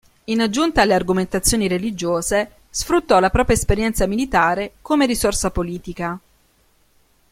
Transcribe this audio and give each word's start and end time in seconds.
In 0.23 0.41
aggiunta 0.41 0.81
alle 0.81 0.95
argomentazioni 0.95 1.67
religiose, 1.67 2.51
sfruttò 2.71 3.19
la 3.19 3.29
propria 3.29 3.55
esperienza 3.55 4.07
militare 4.07 4.71
come 4.81 5.05
risorsa 5.05 5.51
politica. 5.51 6.19